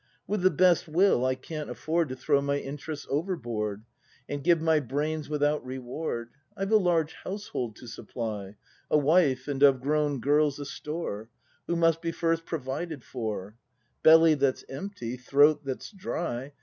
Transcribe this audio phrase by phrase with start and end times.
[0.25, 3.83] With the best will I can't afford To throw my interests overboard,
[4.27, 6.31] And give my brains without reward.
[6.57, 8.55] I've a large household to supply,
[8.89, 11.29] A wife, and of grown girls a store.
[11.67, 13.55] Who must be first provided for;—
[14.01, 16.53] Belly that's empty, throat that's dry.